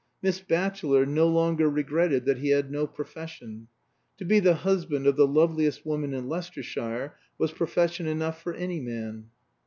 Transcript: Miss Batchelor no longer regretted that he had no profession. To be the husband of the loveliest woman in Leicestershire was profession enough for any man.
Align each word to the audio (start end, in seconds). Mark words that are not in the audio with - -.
Miss 0.23 0.39
Batchelor 0.41 1.05
no 1.05 1.27
longer 1.27 1.69
regretted 1.69 2.25
that 2.25 2.39
he 2.39 2.49
had 2.49 2.71
no 2.71 2.87
profession. 2.87 3.67
To 4.17 4.25
be 4.25 4.39
the 4.39 4.55
husband 4.55 5.05
of 5.05 5.15
the 5.15 5.27
loveliest 5.27 5.85
woman 5.85 6.11
in 6.15 6.27
Leicestershire 6.27 7.13
was 7.37 7.51
profession 7.51 8.07
enough 8.07 8.41
for 8.41 8.55
any 8.55 8.79
man. 8.79 9.27